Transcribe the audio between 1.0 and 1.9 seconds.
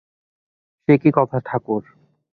কী কথা ঠাকুর!